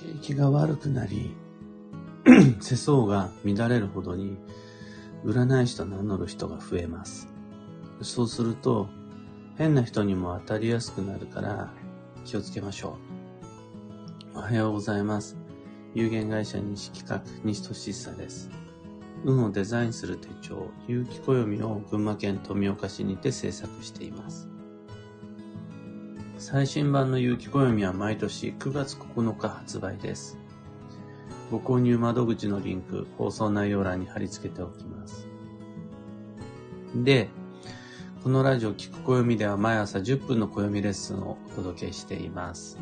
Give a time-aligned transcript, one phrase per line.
[0.00, 1.36] 景気が悪くなり、
[2.60, 4.38] 世相が乱れるほどに、
[5.24, 7.28] 占い師と名乗る人が増えます。
[8.00, 8.88] そうすると、
[9.58, 11.70] 変な人にも当たりやすくなるから
[12.24, 12.96] 気をつけましょ
[14.34, 14.38] う。
[14.38, 15.36] おはようございます。
[15.94, 18.48] 有限会社西企画西俊久です。
[19.24, 24.49] 運をデザインする手帳、有機暦を群馬県富岡市にて制作しています。
[26.40, 30.38] 最新版の有機暦は毎年9月9日発売です。
[31.50, 35.28] ご購入窓口のリンク、放送内容欄に貼り付けておきます。
[36.94, 37.28] で、
[38.22, 42.78] このラジオ聞く暦では毎朝10分の暦レッスンをお届けしています。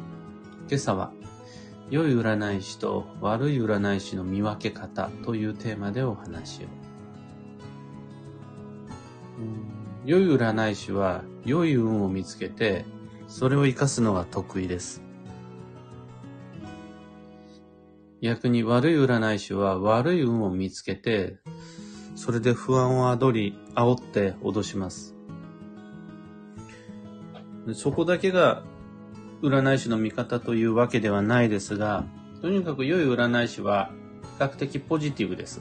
[0.68, 1.10] 今朝は、
[1.90, 6.66] 良い占い師と悪い占い師の見分け方というテーマでお話を。
[10.04, 12.84] 良い占い師は良い運を見つけて、
[13.28, 15.02] それを活かすのが得意です。
[18.20, 21.38] 逆に悪い占い師は悪い運を見つけて、
[22.16, 25.14] それで不安を煽り、煽って脅します。
[27.74, 28.64] そこだけが
[29.42, 32.06] 占い師の見方というわけではないですが、
[32.40, 33.90] とにかく良い占い師は
[34.22, 35.60] 比較的ポジティブです。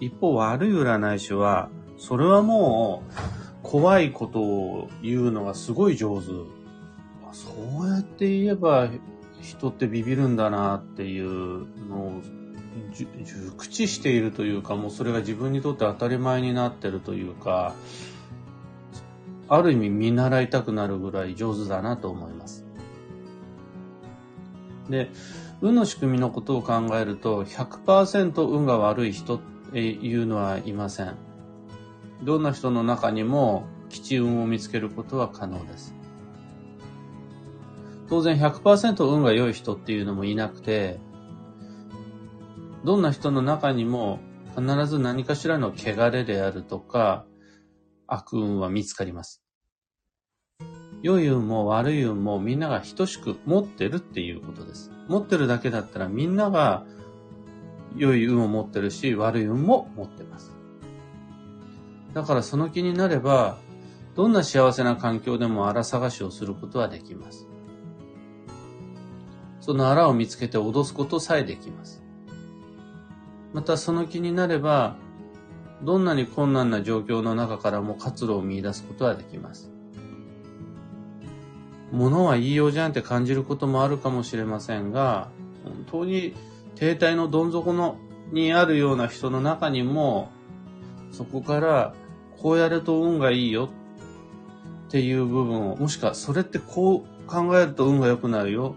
[0.00, 6.26] 一方悪い占い師は、それはもう怖いことを言うのがすごい上手。
[7.32, 7.52] そ
[7.84, 8.88] うやって言えば
[9.40, 11.28] 人ってビビるんだなっていう
[11.88, 12.12] のを
[13.24, 17.76] 熟知しているというか、もうそれが自分にとって当たり前になってるというか、
[19.48, 22.64] ある意味見習いたくなるぐらい上手だなと思います。
[24.88, 25.12] で、
[25.60, 29.40] 運の仕組みのことを考えると、100%運が悪い人っ
[29.72, 31.29] ていうのはいません。
[32.22, 35.94] どんな人の中にも吉運を見つけることは可能です。
[38.08, 40.98] 当然100%運が良い人っていうのもいなくて、
[42.84, 44.18] どんな人の中にも
[44.56, 47.24] 必ず何かしらの汚れであるとか、
[48.06, 49.42] 悪運は見つかります。
[51.02, 54.90] 良い運も悪い運もみんなが等しく持ってるっていうことです。
[55.08, 56.84] 持ってるだけだったらみんなが
[57.96, 60.59] 良い運を持ってるし悪い運も持ってます。
[62.14, 63.58] だからその気になれば、
[64.16, 67.46] どんな幸せな環境でも荒探しをすることはできます。
[69.60, 72.02] その荒を見つけて脅すことさえできます。
[73.52, 74.96] またその気になれば、
[75.82, 79.70] どんなに困難な状況の中からも活路を見出すことはできます。
[81.92, 85.30] 物は言いようじゃんって感じることもあるかもしれませんが、
[85.64, 86.34] 本当に
[86.76, 87.96] 停滞のどん底の
[88.32, 90.30] にあるような人の中にも、
[91.12, 91.94] そこから
[92.42, 93.68] こうやると運がいいよ
[94.88, 98.76] っていう部分を、もしくはそれってこう考えると運が良くなるよ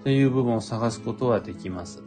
[0.00, 2.02] っていう部分を探すことはできます。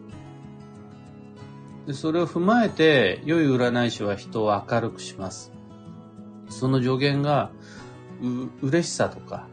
[1.87, 5.51] でそれを踏まえて、良い占い師は人を明るくします。
[6.49, 7.51] その助言が、
[8.21, 9.47] う、嬉しさとか、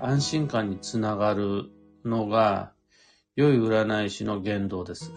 [0.00, 1.70] 安心感につながる
[2.04, 2.72] のが、
[3.36, 5.12] 良い占い師の言動です。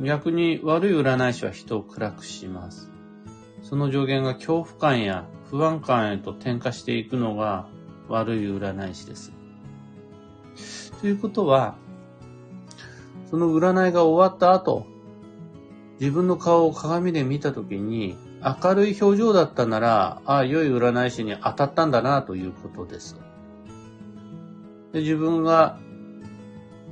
[0.00, 2.95] 逆に悪い占い師は人を暗くします。
[3.68, 7.66] その助言が恐怖感や不安感へと転化していくのが
[8.08, 9.32] 悪い占い師です。
[11.00, 11.74] ということは、
[13.28, 14.86] その占いが終わった後、
[15.98, 23.16] 自分の顔を鏡で見たときに、明るい表情だったなら、ああ、良い占い師に当たったんだなということです。
[24.92, 25.80] で自分が、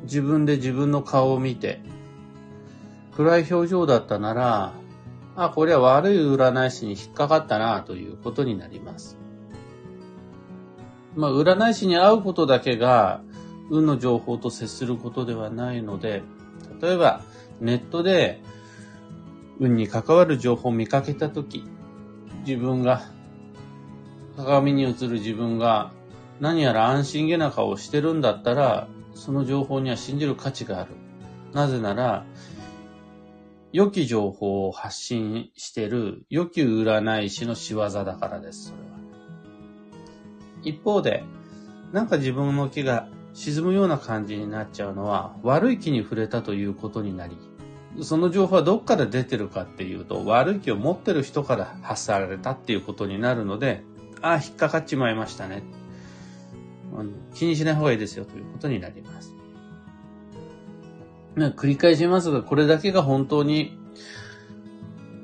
[0.03, 1.81] 自分で自分の顔を見て、
[3.17, 4.73] 暗い表情だったなら、
[5.37, 9.17] あ、これは悪い占い師に引っかかったなということになります。
[11.17, 13.23] まあ、占い師に会うことだけが、
[13.71, 16.23] 運の情報と接することではないので、
[16.81, 17.23] 例えば
[17.61, 18.43] ネットで
[19.59, 21.65] 運に関わる情報を見かけたとき、
[22.47, 23.03] 自分が、
[24.37, 25.93] 鏡に映る自分が
[26.41, 30.91] 何やら安心げな顔をしてるんだったら、その情報には信じる価値がある。
[31.53, 32.25] なぜなら、
[33.75, 38.85] 良き情報を発信してる良き占い師の仕業だからです、それは。
[40.63, 41.25] 一方で、
[41.93, 47.37] なんか自分の気が沈むような感じになっちゃうのは悪い気に触れたということになり、
[48.01, 53.83] その情報はどっから出てるかっていうと、悪い気を持ってる人から発されたっていうことになるので、
[54.23, 55.65] ああ、引っかかっちまいましたね。
[57.35, 59.35] 気にしない方がいいですよということになります。
[61.37, 63.79] 繰り返しますが、これだけが本当に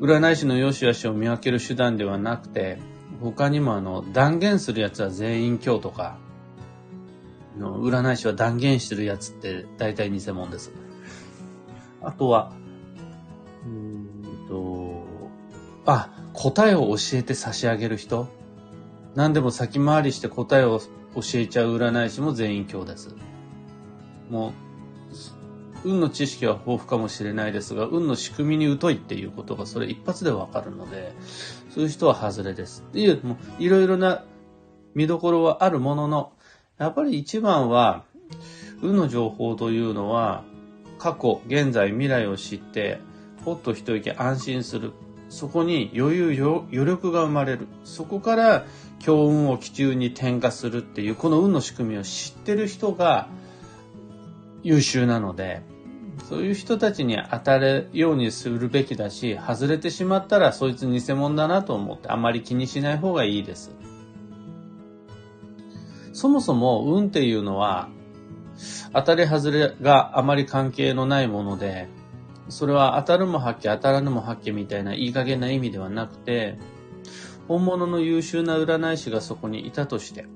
[0.00, 2.78] 占い師の良し悪しを見分ける手段ではなくて、
[3.20, 6.18] 他にもあの断言するやつは全員今日とか、
[7.58, 10.72] の占い師は断言してるやつって大体偽物です。
[12.02, 12.52] あとは、
[13.64, 15.04] うんと、
[15.84, 18.28] あ、答えを教えて差し上げる人。
[19.14, 20.80] 何でも先回りして答えを
[21.14, 23.14] 教えちゃう占い師も全員今日です。
[24.30, 24.52] もう、
[25.84, 31.12] 運の知識は豊富かもしれないですが、運の仕組みに疎いっていうことがそれ一発でわかるので、
[31.70, 32.84] そういう人は外れです。
[32.88, 34.24] っていう、もういろいろな
[34.94, 36.32] 見どころはあるものの、
[36.78, 38.04] やっぱり一番は、
[38.82, 40.44] 運の情報というのは、
[40.98, 42.98] 過去、現在、未来を知って、
[43.44, 44.92] ほっと一息安心する。
[45.28, 47.68] そこに余裕、余力が生まれる。
[47.84, 48.66] そこから
[48.98, 53.28] 強運を基中に転化するっていう、この運の仕組みを知ってる人が
[54.62, 55.62] 優秀なので、
[56.30, 63.72] そういう人たちに当たるようにするべきだし、外れてしまったらそいつ偽物だなと思ってあまり気にしない方がいいです。
[66.12, 67.88] そもそも運っていうのは、
[68.94, 71.88] 当たり外れがあまり関係のないもので、
[72.48, 76.60] それは当たるも発揮、当たらぬも発揮みたいないい加減な意味ではなくて、
[77.48, 80.26] 本物の優秀な占い師がそこにいたとして、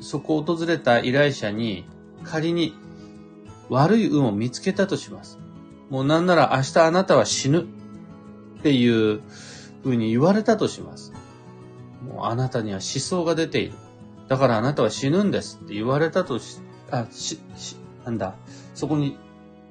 [0.00, 1.84] そこを訪れた依頼者に
[2.24, 2.74] 仮に
[3.68, 5.41] 悪い運を見つけたとします。
[5.92, 7.64] もうなんなら明日あなたは死ぬ
[8.60, 9.20] っていう
[9.84, 11.12] 風に言われたとします。
[12.02, 13.74] もうあなたには思想が出ている。
[14.26, 18.36] だからあなたは死ぬんですって言われたとし、あ、し、し、なんだ、
[18.72, 19.18] そこに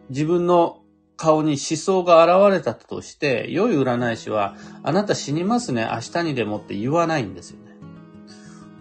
[0.10, 0.84] 自分の
[1.18, 7.72] 顔に思想が現れたとして、良い占い師は、あなた死にますね、明日にでもって言わないんですよね。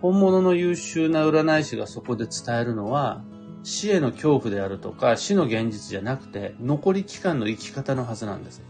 [0.03, 3.25] 本物の優秀な占い師がそこで伝えるのは、
[3.63, 8.63] 死への恐怖であるとか、死の現実じゃなくて、残り期間の生き方のはずなんです。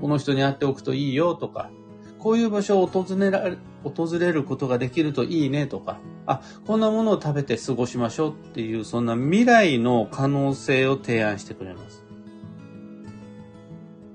[0.00, 1.70] この人に会っておくといいよとか、
[2.18, 12.04] こういう場所を訪れられ、訪れることができるといいねとか、あ、こんなものを食べて過ごしましょうっていう、そんな未来の可能性を提案してくれます。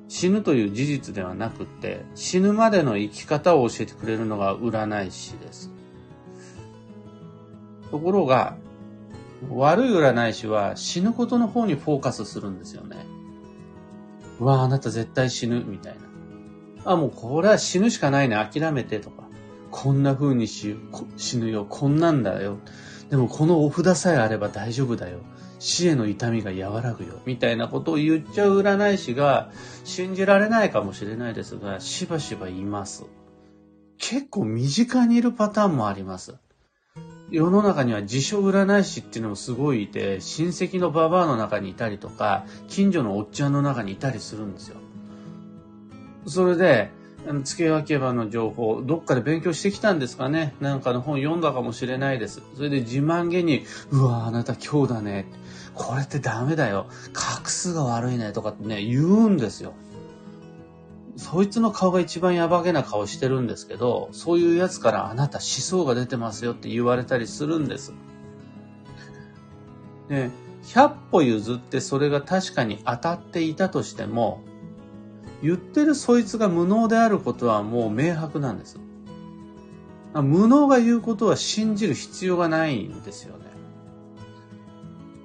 [0.08, 5.72] 死ぬという事実ではなくて、死ぬまでの生き方を教えてくれるのが占い師です。
[7.92, 8.56] ところが、
[9.52, 13.06] 悪い占い師は死ぬことの方にフォーカスするんですよね。
[14.40, 15.96] うわあ、あなた絶対死ぬ、みたい
[16.84, 16.92] な。
[16.92, 19.24] あ、もうこれは死ぬしかないね、諦めてとか。
[19.72, 20.78] こんな風に死
[21.38, 22.58] ぬよ、こんなんだよ。
[23.10, 25.20] でもこのお札さえあれば大丈夫だよ。
[25.60, 27.20] 死への痛みが和らぐよ。
[27.26, 29.52] みたいなことを言っちゃう占い師が
[29.84, 33.06] 信じられないかもしれないですが、しばしばいます。
[33.98, 36.36] 結構身近にいるパターンもあります。
[37.32, 44.78] 世の中には自称占い師っていうのもすごいいて、親戚のババアの中にいたりとか、近所のおっちゃんの中にいたりするんですよ。
[46.28, 46.92] それで、
[47.44, 50.54] 付け焼け場の情報、どっかで勉強してきたんですかね？
[50.62, 52.44] なんかの本読んだかもしれないです。
[52.56, 55.26] それで自慢げに、うわあなた今日だね。
[55.74, 56.86] これってダメだよ。
[57.14, 58.32] 画数が悪いね。
[58.32, 59.74] とかってね、言うんですよ。
[61.18, 67.94] そいつの顔が一番やばげな顔してるんですけど、そういうやつからあなた思想が出てますよって言われたりするんです。
[70.10, 70.30] で、
[70.64, 74.42] 100歩譲ってそれが確かに当たっていたとしても、
[75.42, 78.80] 言ってるそいつが無能であることはもう明白なんです。
[80.14, 83.46] 無能が言うことは信じる必要がないんですよね。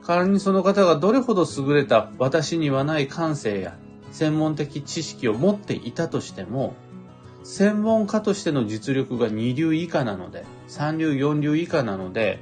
[0.03, 3.77] 仮にその方がどれほど優れた私にはない感性や
[4.13, 6.75] 専門的知識を持っていたとしても、
[7.43, 12.41] 専門家としての実力が2流以下なので、3流、4流以下なので、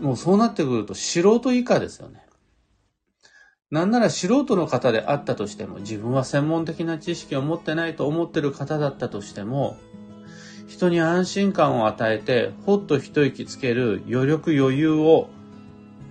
[0.00, 2.24] もうそうなってくると素人以下ですよね。
[3.70, 9.76] なんなら素人の方であったとしても、自分は専門的な知識を持ってないと思ってる方だったとしても、
[10.66, 15.28] 人に安心感を与えて、ほっと一息つける余力余裕を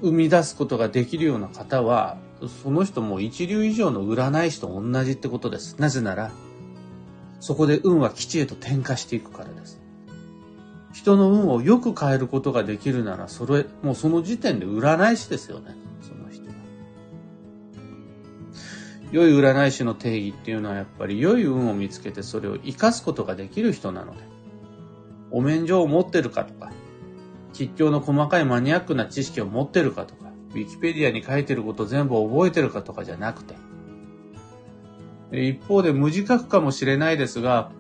[0.02, 5.76] 生み出すことができるような方は、その人も一流以上の占い師と同じってことです。
[5.80, 6.32] なぜなら、
[7.40, 9.82] そこで運はきちへと転化していくからです。
[10.94, 15.76] 人の運をよく変えることができるなら、それ、もうその時点で占い師ですよね。
[16.02, 16.56] その人は
[19.12, 24.22] 良い占い師の定義っていうのはやっぱり良い運を見つけてそれを活かすことができる人なので、
[25.32, 26.72] お免状を持ってるかとか、
[27.54, 30.23] 吉祥の細かいマニアックな知識を持ってるかとか、
[30.54, 33.56] ウィキペディアに書いてること全部覚えてるかとかじゃなくて、
[35.32, 37.72] 一方で無自覚かもしれないですが、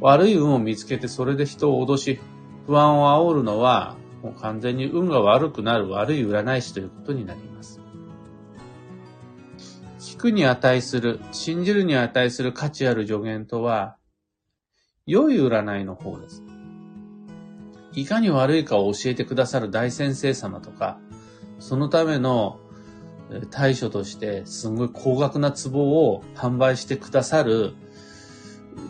[0.00, 2.20] 悪い運を見つけてそれで人を脅し、
[2.66, 7.80] 不安を煽るのは、もう完全に運が悪くなる悪い占い師ということになります。
[9.98, 13.96] 聞くに値する、信じるに値する価値ある助言とは、
[15.06, 16.44] 良い占いの方です。
[17.94, 21.00] いかに悪いかを教えてくださる大先生様とか、
[21.58, 22.60] そのための
[23.50, 27.74] 対処としてすごい高額な壺を販売してくださる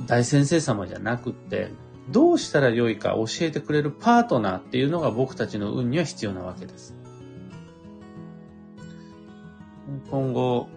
[0.06, 1.70] 大先生様じゃなくって、
[2.10, 6.94] どうしたらよいか教えてくれるパートナーっていうのが僕たちの運には必要なわけです。
[10.10, 10.68] 今後、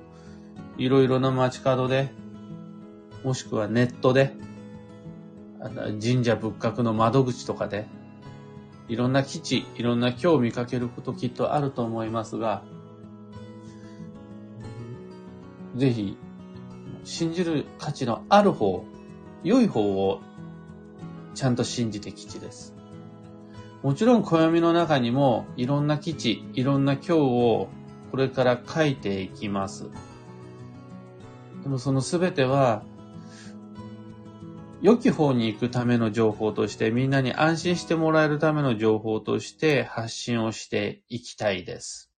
[0.78, 2.12] いろいろな街角で、
[3.24, 4.34] もしくはネットで、
[6.02, 7.88] 神社仏閣の窓口とかで、
[8.88, 12.64] いろんな基地、いろんな今日見かけることきっとあると思いますが、
[15.76, 16.18] ぜひ、
[17.04, 18.84] 信じる価値のある方、
[19.44, 20.22] 良い方を
[21.34, 22.76] ちゃんと信じて基地です。
[23.82, 27.70] もちろん暦の中にもいろんな基地、いろんな今日を
[28.12, 29.90] これから書いていきます。
[31.64, 32.84] でもそのすべては、
[34.82, 42.10] 良き方に行くための情報として、みんなに安心してもらえるための情報として発信をしていきたいです。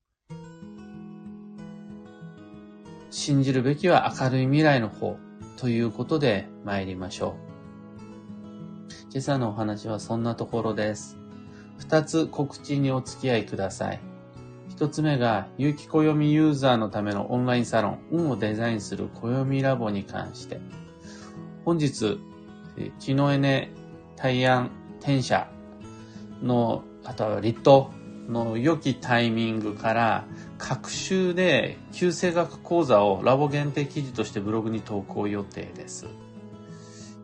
[3.09, 5.17] 信じるべきは明るい未来の方
[5.57, 7.35] ということで参りましょ
[7.99, 8.01] う。
[9.11, 11.17] 今朝のお話はそんなところです。
[11.77, 13.99] 二つ告知にお付き合いください。
[14.69, 20.61] 一つ目が、有機暦ユーザーのためのオンラインサロン、運をデザインする暦ラボに関して。
[21.65, 22.19] 本日、
[22.99, 23.71] 木のエネ、
[24.15, 25.47] 大安、転写
[26.41, 27.89] の、あとは立冬
[28.27, 30.25] の良きタイミングから、
[30.57, 36.07] 各週で旧生学講座をラボ限定記事としてブログに投稿予定です。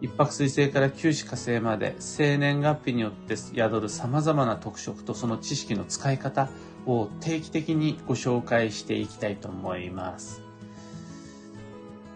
[0.02, 6.50] 一泊水星から九死火星まで生年月日によって宿る様々な特色とその知識の使い方
[6.86, 10.49] を定期的にご紹介していきたいと思います。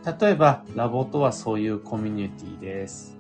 [0.06, 3.18] 例えば、ラボとはそういうコミュニティです。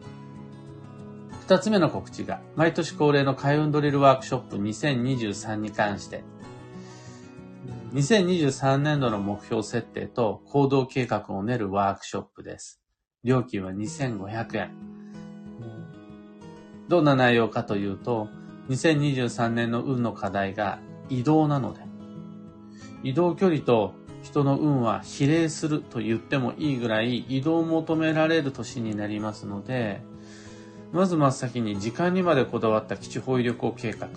[1.41, 6.23] 二つ目の告知が、毎年恒例の開運ドリルワークショップ2023に関して、
[7.93, 12.81] 2023年度の目標設定と行動計画を練るワークショップです。
[13.23, 14.71] 料金は2500円。
[16.89, 18.27] どんな内容かというと、
[18.69, 21.81] 2023年の運の課題が移動なので、
[23.03, 23.93] 移動距離と
[24.23, 30.01] 人の運は比例すると言ってもいいぐらい移動を求められる年になりますので、
[30.91, 34.07] まず真っ先に時間にまでこだわった基地方位旅行計画。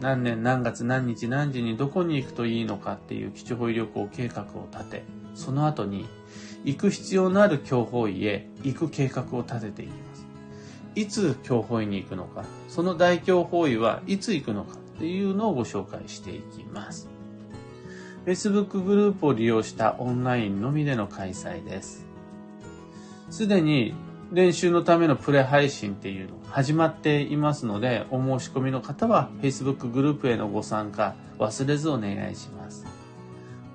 [0.00, 5.02] 何年何月何日何時にどこに行くといいのかっていう基地方位旅行計画を立て、
[5.34, 6.06] その後に
[6.64, 10.26] 行く必要のある強方位へ行く計画を立てていきます。
[10.94, 17.08] いつ強方位に行くのか、その大強方位はいつ行くのかっていうのをご紹介していきます。
[18.26, 22.06] Facebook グループを利用したオンラインのみでの開催です。
[23.30, 23.94] すでに
[24.32, 32.86] 練習のためのプレ配信っていうの始まっていますので、お申し込みの方は Facebook グループへのご参加忘れずお願いします。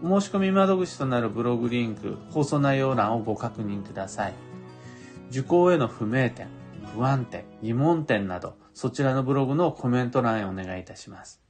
[0.04, 4.34] お申し込み窓口となるブログリンク、放送内容欄をご確認ください。
[5.30, 6.48] 受講への不明点、
[6.94, 11.42] 不安点、疑問点など、そちらのブログのコメント欄へお願いいたします。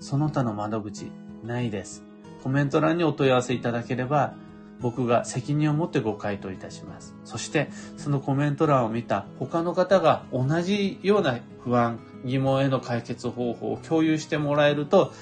[0.00, 1.10] その他の窓口、
[1.44, 2.07] ないです。
[2.42, 4.34] コメント欄にお問い合わせいただければ、
[4.80, 7.14] 僕が責任を持ってご回答いたします。
[7.24, 15.12] そして、そのコメント欄を見た他の方が同じような不安、疑問への解決方法を共有してもらえると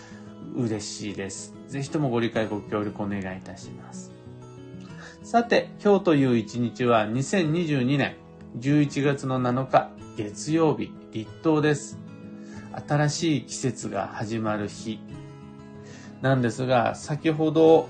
[0.54, 1.54] 嬉しいです。
[1.68, 4.12] ぜひともご理解ご協力お願いいたします。
[5.22, 8.16] さて、今日という一日は2022年
[8.58, 11.98] 11月の7日月曜日立冬です。
[12.88, 15.00] 新しい季節が始まる日
[16.22, 17.88] なんですが、先ほど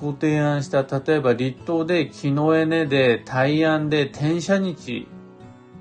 [0.00, 5.06] ご提案した、例えば立冬で木のエネで大安で転写日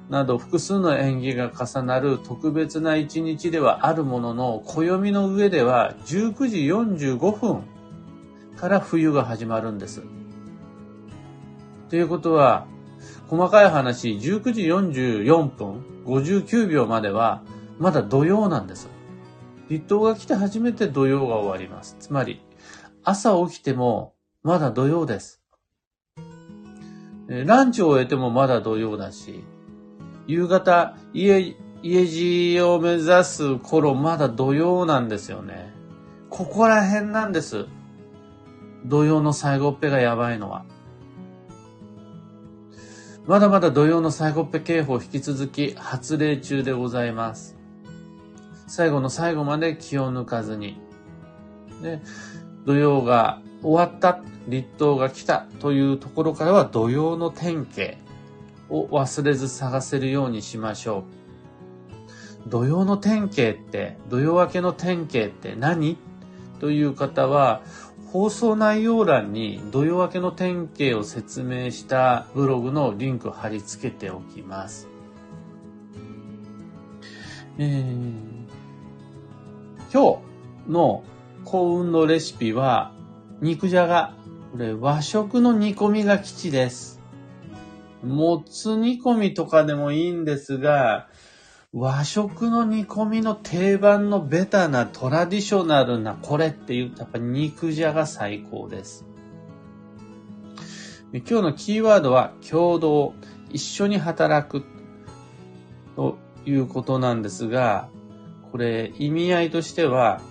[0.09, 7.63] など複数の縁起が重なる特別な一日ではあるものの、暦の上では19時45分
[8.55, 10.03] から冬が始まるんです。
[11.89, 12.67] ということは、
[13.27, 17.41] 細かい話、19時44分、59秒までは、
[17.79, 18.92] まだ土曜なんです。
[19.69, 21.95] 立冬が来て初めて土曜が終わります。
[21.99, 22.41] つまり、
[23.03, 25.41] 朝起きても、まだ土曜です。
[27.27, 29.43] ランチを終えてもまだ土曜だし、
[30.27, 35.73] 夕方、家、家路を目指す頃、まだ土曜なんですよね。
[36.29, 37.65] ここら辺なんです。
[38.85, 40.65] 土曜の最後っぺがやばいのは。
[43.25, 47.62] まだまだ土曜の最後っぺ警報引き続き発令中でございます。
[48.67, 50.79] 最後の最後まで気を抜かずに。
[51.81, 52.01] で、
[52.65, 57.95] 土曜が終わった、立冬が来たというところからは土曜の天気
[58.69, 61.05] を忘れず探せるようにしましょ
[62.47, 62.49] う。
[62.49, 65.97] 土曜の典型って、土曜明けの典型って何？
[66.59, 67.61] という方は、
[68.11, 74.87] 放送内容欄に土曜明けの典型を説明したブログのリンク貼り付けておきます。
[77.57, 78.32] えー、
[79.93, 80.23] 今
[80.67, 81.03] 日の
[81.45, 82.95] 幸運のレシピは
[83.41, 84.15] 肉じゃが。
[84.51, 86.99] これ和食の煮込みが基地です。
[88.03, 91.09] もつ煮込みとかでもいいんですが、
[91.71, 99.05] 和食の煮込みの定番のベタなトラディショナルなこれっていうとやっぱ肉じゃが最高です。
[101.13, 103.13] 今日のキーワードは共同、
[103.51, 104.63] 一緒に働く
[105.95, 107.89] ということなんですが、
[108.53, 110.21] これ意味合いとしては、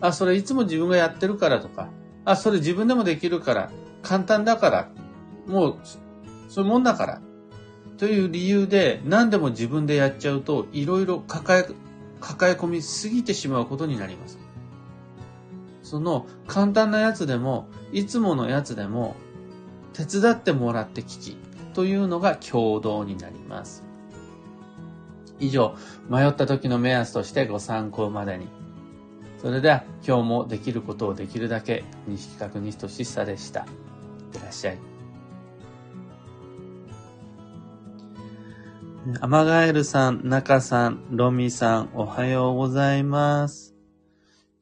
[0.00, 1.90] あ、それいつも自分がやってるからとか、
[2.24, 3.70] あ、それ自分でもできるから、
[4.02, 4.88] 簡単だから、
[5.46, 5.78] もう
[6.48, 7.20] そういうもんだから。
[7.98, 11.68] という理由で何でも自分でやっちゃうといろいろ抱え、
[12.18, 14.38] 抱え込みすぎてしまうことになります。
[15.82, 19.16] その簡単なやつでも、いつものやつでも、
[19.92, 21.36] 手伝ってもらって聞き
[21.74, 23.84] というのが共同になります。
[25.40, 25.74] 以上、
[26.08, 28.48] 迷った時の目安としてご参考までに。
[29.38, 33.60] それでは今日もできることをできるだけ、西企画西俊久でした。
[33.60, 33.66] いっ
[34.32, 34.78] てらっしゃい。
[39.20, 43.76] アマガエルさん、中さん、ロミさん、おはようございます。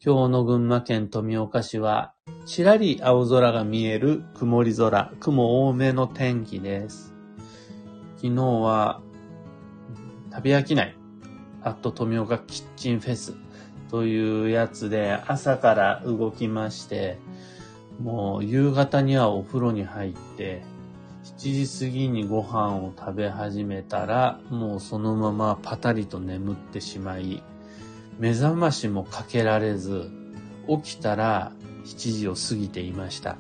[0.05, 2.13] 今日の群馬県富岡市は、
[2.45, 7.15] ちらり青空が見える曇り空、雲多めの天気です。
[8.17, 9.01] 昨日は、
[10.35, 10.97] 旅飽きない、
[11.63, 13.35] アット富岡キッチンフェス
[13.89, 17.19] というやつで朝から動きまして、
[18.03, 20.63] もう夕方にはお風呂に入って、
[21.39, 27.41] 7時過ぎにご飯を食べ始めたら、もうそのままパタリと眠ってしまい、
[28.19, 30.11] 目覚ましもかけられず、
[30.69, 31.53] 起きたら
[31.85, 33.37] 7時を過ぎていました。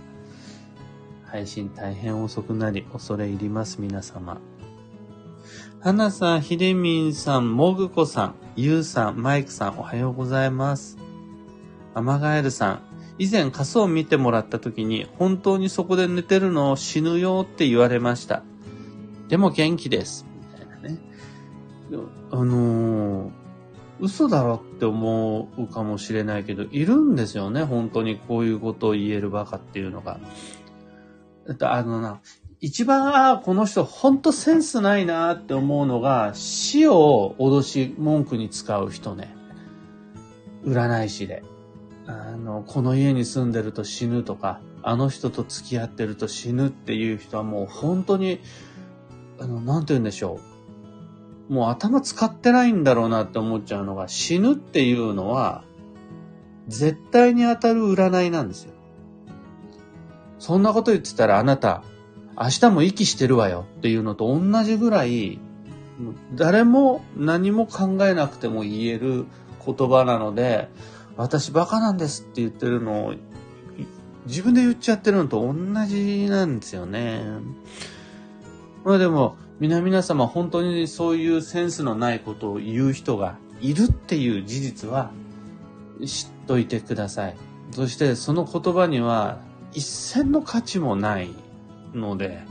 [1.24, 4.40] 配信大変遅くなり、恐れ入ります、皆様。
[5.84, 10.96] 花さん、ひでみんさん、もぐこさん、ゆうさん、マイクさん、おはようございます。
[11.92, 12.82] アマガエルさん、
[13.18, 18.42] 以前仮想を見てもらった時に本当にそこで寝てるのを死ぬよって言われました。
[19.28, 20.24] でも元気です。
[20.34, 20.98] みたいなね。
[22.30, 23.30] あのー、
[24.00, 27.62] 嘘だろって思うかもしれないけど、いるんですよね。
[27.62, 30.18] 本当にこういうことを言えるバカっていうのが。
[31.60, 32.22] あのな、
[32.64, 39.36] 一番、ああこの人本当センスないなって思うのが、死を脅し文句に使う人ね。
[40.64, 41.42] 占い師で。
[42.06, 48.40] あの、この家に住んでると死ぬとか、あの人と付き合ってると死ぬっていう人はもう本当に、
[49.38, 50.40] あの、なんて言うんでしょ
[51.50, 51.52] う。
[51.52, 55.64] もう頭使ってないんだろうなって思っちゃうのが、死ぬっていうのは、
[56.68, 58.72] 絶対に当たる占いなんですよ。
[60.38, 61.84] そんなこと言ってたらあなた、
[62.38, 65.38] 明日も息してるわよっていうのと同じぐらい、
[66.34, 69.26] 誰も何も考えなくても言える
[69.64, 70.68] 言葉なので、
[71.16, 73.14] 私バカなんですって言ってるのを、
[74.26, 77.22] 自分で言っちゃってるのと同じなんですよね。
[78.84, 85.12] まあでも、皆々様本当にそういうセンスのないことを言う人がいるっていう事実は
[86.04, 87.36] 知っといてください。
[87.70, 89.38] そしてその言葉には
[89.72, 91.30] 一銭の価値もない
[91.94, 92.42] ので、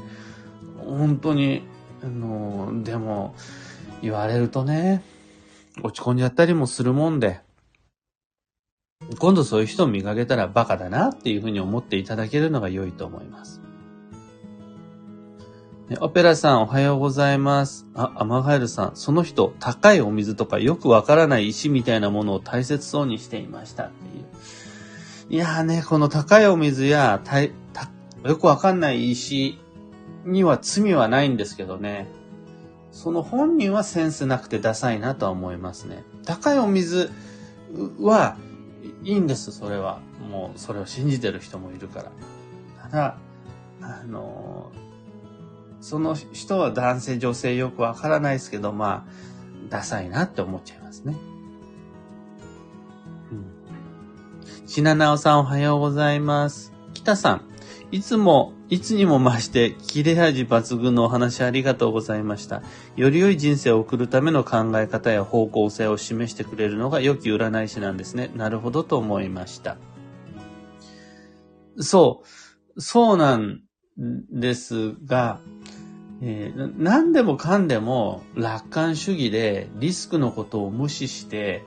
[0.77, 1.63] 本当に、
[2.03, 3.36] あの、でも
[4.01, 5.03] 言われるとね、
[5.82, 7.41] 落ち込んじゃったりもするもんで、
[9.19, 13.62] 今度そういう人を見かけたらバカだなっていうふうに思っていただけるのが良いと思います。
[15.99, 17.86] オペラさんおはようございます。
[17.93, 24.25] あ、アマガエルさん、その人、高いお水とかよくわからない石みたいなものを大切そうにしていましたっていう。
[25.29, 27.21] いやーね、この高いお水や、
[28.23, 29.59] よくわかんない石
[30.25, 32.07] には罪はないんですけどね。
[32.91, 36.03] その本人はセンスなくてダサいなとは思いますね。
[36.25, 37.12] 高いお水
[37.99, 38.38] は、
[39.03, 39.99] いいんです、それは。
[40.29, 42.12] もう、それを信じてる人もいるから。
[42.83, 43.17] ただ、
[43.81, 44.71] あの、
[45.81, 49.12] その人は男性、女性よくわからないですけど、まあ、
[49.69, 51.17] ダサいなって思っちゃいますね。
[53.31, 54.67] うん。
[54.67, 56.71] しななおさんおはようございます。
[56.93, 57.41] 北さん、
[57.93, 62.63] いつもいつにも増して切れ味抜群のお話ありがとうございました。
[62.95, 68.32] より良い人生を送るための考え方や方向性を示してくれるのが良き占い師なんですね。
[68.34, 69.77] なるほどと思いました。
[71.77, 72.23] そ
[72.75, 73.62] う、そうなん
[73.95, 75.39] ですが、
[76.23, 81.63] えー、何でもかんでも楽観主義でリスクのことを無視して、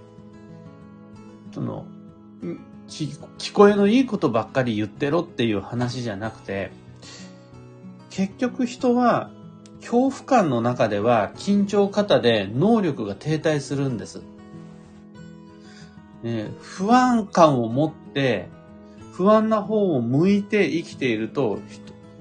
[1.52, 1.86] その、
[2.88, 6.70] 聞こえのいいことばっかり言ってろっていう話じゃなくて、
[8.10, 9.30] 結局人は
[9.80, 14.22] 恐怖感の中では緊張型で能力が停滞するんです。
[16.22, 18.48] ね、不安感を持って
[19.12, 21.58] 不安な方を向いて生きていると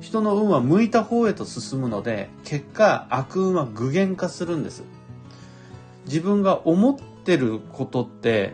[0.02, 4.84] 人の運は向いた方へと進むので、結果悪運は具現化するんです。
[6.06, 8.54] 自分が思ってることって、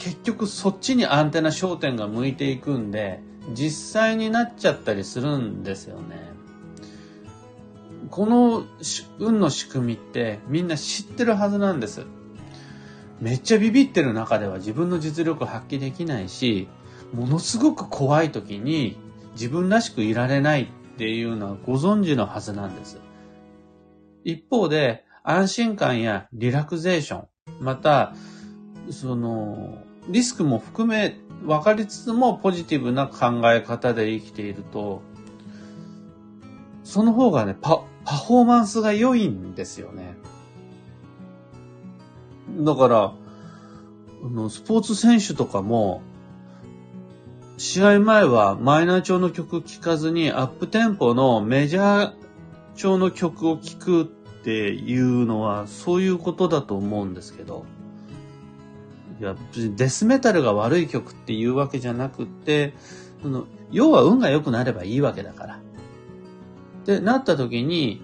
[0.00, 3.20] 結局そっちにアンテナ焦点が向いていくんで、
[3.54, 6.30] 実際になっちゃったりするんですよね。
[8.10, 8.64] この
[9.18, 12.06] 運の仕組みってみんな知ってるはずなんです。
[13.20, 16.66] めっちゃビビってる中では自分の実力を発揮できないし、
[17.12, 18.96] ものすごく怖い時に
[19.32, 22.98] 自分らしくいられないっていうのはご存知のはずなんです。
[24.24, 27.28] 一方で、安心感やリラクゼーション、
[27.60, 28.14] また、
[28.90, 29.78] その、
[30.10, 35.02] リスクも含め分かりつつもポジティブな考え方で生きていると、
[36.84, 40.16] その方がね、パ、パフォーマンスが良いんですよね。
[42.58, 43.12] だから、
[44.48, 46.02] スポーツ選手とかも、
[47.56, 52.12] 試合前はマイナー調の曲聴かずにアップテンポのメジャー
[52.74, 57.66] 調の曲を聴くっていうのはそういうことだと思うんですけど、
[59.20, 59.36] いや、
[59.76, 62.74] デスメタルが悪い曲っていうわけじゃなくて、
[63.22, 65.58] その要は運が良くなればいいわけだから。
[66.86, 68.02] で、なった時に、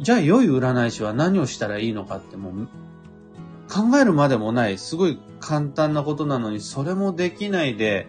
[0.00, 2.68] じゃあ良い占い師は何をしたらいいのかってもう
[3.70, 8.08] 考えるまでもない、すごい簡単なことなのに、それもできないで、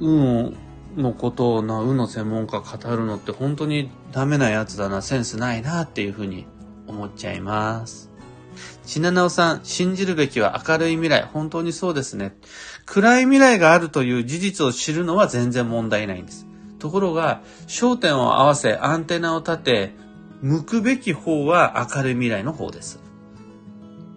[0.00, 0.56] 運
[0.96, 6.46] のことをな、運の専門家語るのって本当にダメなやつだな、センスないなっていうふうに
[6.88, 8.09] 思っちゃいます。
[8.86, 11.22] ちななおさん、信じるべきは明るい未来。
[11.32, 12.36] 本当にそうですね。
[12.86, 16.46] 暗い未来があるという事実を知るのは全然問題ないんです。
[16.78, 19.92] ところが、焦点を合わせアンテナを立て、
[20.42, 23.00] 向くべき方は明るい未来の方です。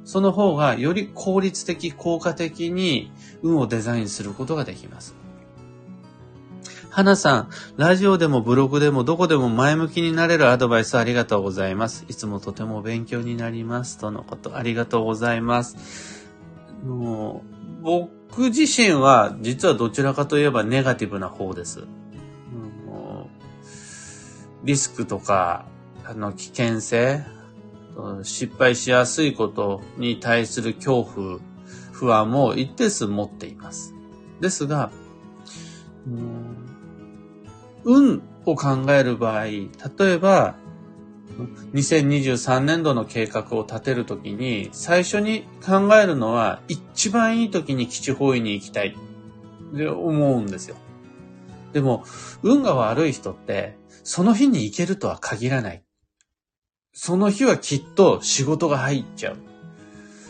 [0.05, 5.22] その方がより効率的、効果的に運をデザインすることができます。
[6.93, 12.05] 花さん、ラジオでもブログでもどこでも前向きになれるアドバイスありがとうございます。
[12.07, 13.97] いつもとても勉強になります。
[13.97, 16.29] とのこと、ありがとうございます。
[16.85, 17.43] も
[17.81, 21.87] う僕自身は実はどちらかといえばネガティブな方です。
[24.63, 25.65] リスクとか、
[26.05, 27.25] あの、危険性、
[28.21, 31.39] 失敗しやすいことに対する恐怖、
[31.91, 33.95] 不安も一定数持っています。
[34.41, 34.91] ですが、
[37.83, 39.69] 運を考える場合、例
[40.01, 40.55] えば、
[41.73, 50.75] 2023年度の計画を立てるときに、最初に考えるのは、一番いい時に基地方位に行きたいって思うんですよ。
[51.73, 52.03] でも、
[52.43, 55.83] 運が悪い人って、その日に行けるとは限らない。
[56.93, 59.37] その日はきっと仕事が入っちゃう。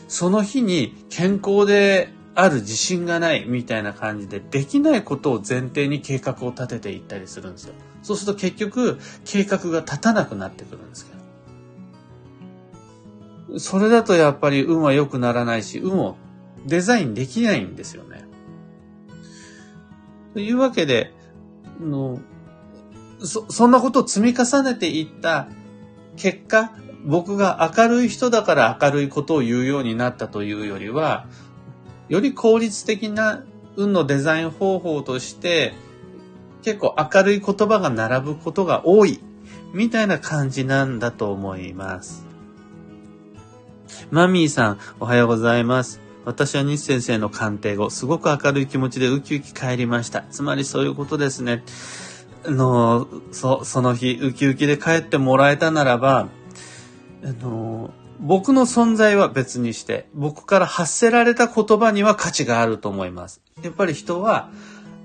[0.08, 7.74] その日に健康である自信がないみたいな感じで、できないことを前提に計画を立てていったりするんですよ。
[8.02, 11.14] そうすると結局、計画が立たなくなってくるんですけ
[13.52, 13.60] ど。
[13.60, 16.18] それだとやっぱり運は良くならないし、運を
[16.66, 18.26] デザインできないんですよね。
[20.34, 21.14] というわけで、
[21.80, 22.20] の
[23.20, 25.48] そ、そんなことを積み重ねていった
[26.18, 26.74] 結果、
[27.06, 31.28] 僕が明るい人だから明るいことを言うようになったというよりは、
[32.14, 33.44] より効率的な
[33.76, 35.74] 運のデザイン方法として、
[36.62, 39.20] 結構明るい言葉が並ぶことが多い、
[39.74, 42.24] みたいな感じなんだと思います。
[44.12, 46.02] マミーさん、おはようございます。
[46.24, 50.22] 私は西先生の鑑定後、すごく明るい気持ちでウキウキ帰りました。
[50.30, 51.64] つまりそういうことですね。
[52.46, 56.28] あの、そ、その日、ウキウキで帰ってもらえたならば、
[57.24, 63.42] あの、僕の存在は別にして、僕から発せられた言葉には価値があると思います。
[63.62, 64.50] やっぱり人は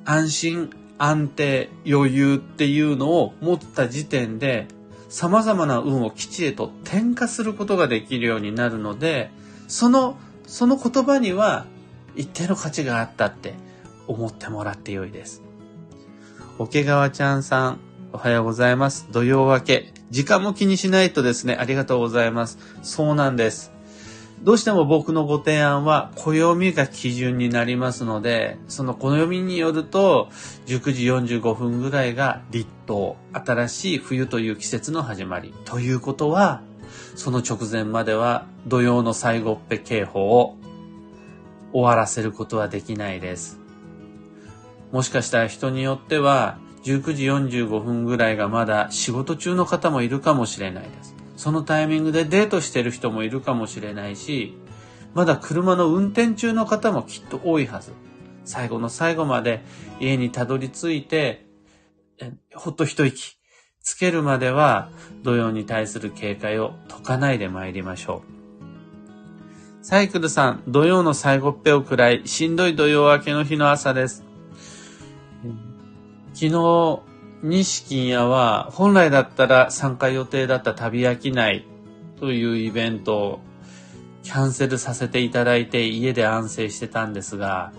[0.05, 4.69] 安心、安定、余裕っていうのを持った時点で、
[5.09, 9.31] 様々な運をきちへと転化することができるようになるので、
[9.67, 10.17] その、
[10.47, 11.67] その言葉には
[12.15, 13.55] 一定の価値があったって
[14.07, 15.43] 思ってもらってよいです。
[16.59, 17.81] 桶川ちゃんさん、
[18.13, 19.07] おはようございます。
[19.11, 19.98] 土曜明け。
[20.11, 22.59] 時間も気にしないとですね、ありがとうございます。
[22.83, 23.73] そうなんです。
[24.43, 30.29] どうしても僕のご提案は暦が基準になりますので、その暦によると
[30.67, 35.53] 19時45分ぐらいが立冬、新しい冬という季節の始まり。
[35.65, 36.63] ということは、
[37.17, 40.57] その直前までは土曜の最後っぺ警報を
[41.73, 43.59] 終わらせることはできないです。
[44.93, 51.15] もしかしたら人によっては19時45分ぐらいがまだ仕事中の方もいるかもしれないです。
[51.37, 54.57] そのタイミングでデートしてる人もいるかもしれないし、
[55.15, 57.93] まだ車の運転中の方もきっと多いはず。
[58.45, 59.63] 最後の最後まで
[60.01, 61.47] 家にたどり着いて、
[62.55, 63.37] ほっと一息
[63.83, 64.91] つけるまでは
[65.23, 68.23] 土曜に対する警戒を解かないで参りましょ
[69.83, 69.85] う。
[69.85, 74.28] サイクルさん、土曜の最後っぺをくらい、しんどい土曜明けの日の朝です。
[76.41, 77.01] 昨日、
[77.43, 81.67] 西金屋は本来だったら参加予定だった旅飽きない
[82.21, 83.41] というイベントを
[84.23, 87.73] キャンセルさせていただいて家で安静してたんですが、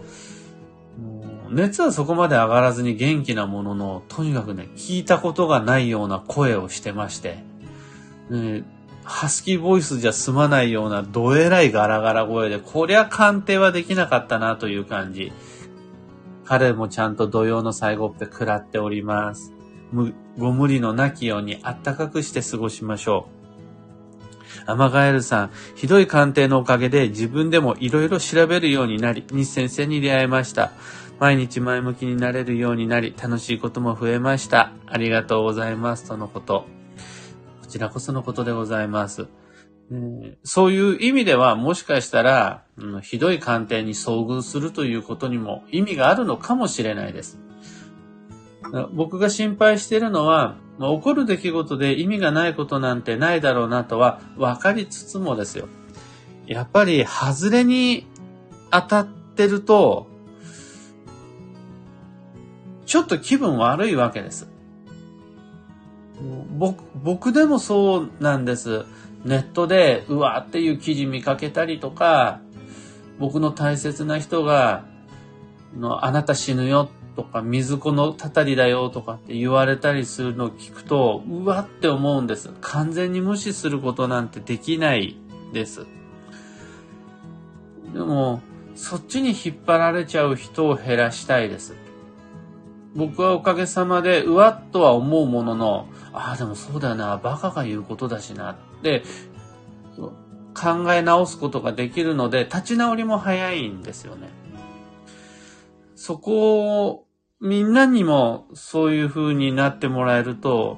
[1.50, 7.42] 熱はそこまで上がらずに元気なものの、とにかくね、聞いたことがないような声をしてまして、
[8.30, 8.66] ね、
[9.06, 15.32] ハスキーボイスじゃ済まないようなどえらいガラガラ声で、こりゃ鑑定はできなかったなという感じ。
[16.50, 19.54] 彼もちゃんと土曜の最後って食らっております。
[20.40, 23.28] ご無理のなきようにあったかくして過ごしましょ
[24.66, 24.72] う。
[24.72, 30.72] アマガエルさん、ひどい鑑定のおかげで自分でも色々調べるようになり、西先生に出会いました。
[31.20, 34.72] 毎日前向きになれるようになり、楽しいことも増えました。
[34.88, 36.06] ありがとうございます。
[36.06, 36.66] とのこと。
[37.62, 39.28] こちらこそのことでございます。
[40.44, 47.40] そういう意味ではもしかしたら、うん、ひどい鑑定に遭遇するということにも意味があるのかもしれないです。
[48.94, 55.68] 僕が心配しているのは、起こる出来事で意味がないことなんてないだろうなとは分かりつつもですよ。
[56.46, 58.08] やっぱり外れに
[58.72, 60.08] 当たってると、
[62.86, 64.48] ちょっと気分悪いわけです。
[66.58, 68.86] 僕、僕でもそうなんです。
[69.26, 72.40] ネットでうわーっていう記事見かけたりとか、
[73.20, 74.86] 僕の大切な人が、
[75.78, 82.50] のあなた死ぬよとか、水子のたたりだよとかって言われたりするのを聞くと、うわって思うんです。
[82.62, 85.18] 完全に無視することなんてできない
[85.54, 85.86] です。
[87.94, 88.42] でも、
[88.76, 91.76] そっちに引っ張られちゃう人を減らしたいです。
[92.96, 99.04] 僕はおかげさまで、うわっとは思うものの、ああ、でもそうだな、バカが言うことだしな、って
[100.60, 104.30] 考え直すことができるので、立ち直りも早いんですよね。
[105.96, 107.06] そこを、
[107.42, 110.78] みんなにもそういう風になってもらえると、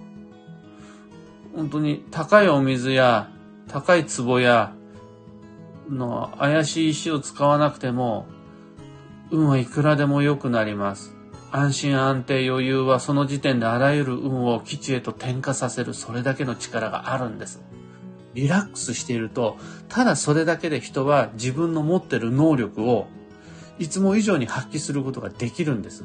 [1.56, 3.30] 本当に高いお水や
[3.68, 4.74] 高い壺や
[5.90, 8.28] の怪しい石を使わなくても、
[9.32, 11.16] 運はいくらでも良くなります。
[11.52, 17.62] 安心安定余裕はその時点であらゆる運を基地へと転化させるそれだけの力があるんです。
[18.34, 19.58] リラックスしていると、
[19.90, 23.08] ただそれだけで人は自分の持ってる能力を
[23.80, 26.04] いつも以上に発揮することができるんです。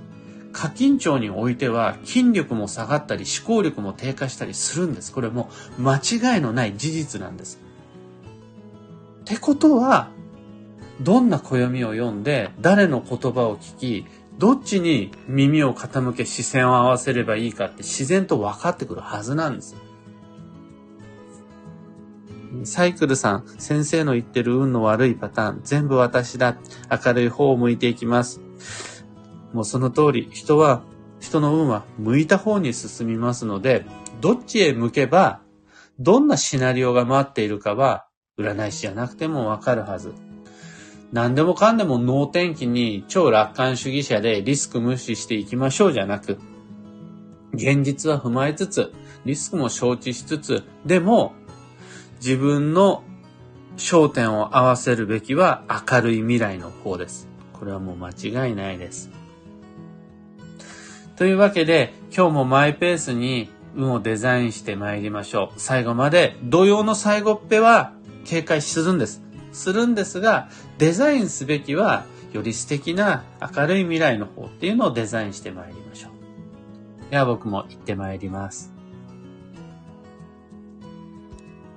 [0.52, 5.12] 過緊張においては筋力も下がったり思考力も低下したりするんです。
[5.12, 7.60] これも間違いのない事実なんです。
[9.20, 10.08] ってことは、
[11.00, 14.06] どんな暦を読んで誰の言葉を聞き
[14.38, 19.76] どっちに耳を傾け視線を合わせればいいかって自然と分かってくるはずなんです。
[22.64, 26.56] サイクルさん、先生の言ってる運の悪いパターン、全部私だ。
[27.04, 28.40] 明るい方を向いていきます。
[29.52, 30.82] もうその通り、人は、
[31.20, 33.84] 人の運は向いた方に進みますので、
[34.20, 35.40] どっちへ向けば、
[35.98, 38.06] どんなシナリオが待っているかは、
[38.38, 40.12] 占い師じゃなくてもわかるはず。
[41.12, 46.38] 何でもかんでも脳天気に超楽観主義者でリスク無視していきましょうじゃなく、
[47.54, 48.92] 現実は踏まえつつ、
[49.24, 51.34] リスクも承知しつつ、でも
[52.26, 53.04] 自分の
[53.76, 57.28] 焦点を合わせるべきは明るい未来の方です。
[57.52, 59.12] これはもう間違いないです。
[61.14, 65.60] というわけで、今日もマイペースに運をデザインして参りましょう。
[65.60, 67.92] 最後まで、土曜の最後っぺは
[68.24, 69.22] 警戒するんです。
[69.52, 77.10] するんですが、デザインすべきは、より素敵な明るい未来の方っていうのをデザインしてまいりましょう。
[77.12, 78.75] では僕も行ってまいります。